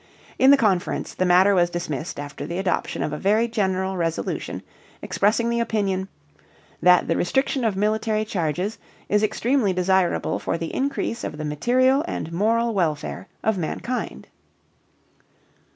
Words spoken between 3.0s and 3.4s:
of a